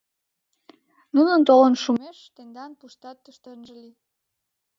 [1.15, 3.93] Нунын толын шумеш, тендан пушдат тыште ынже лий!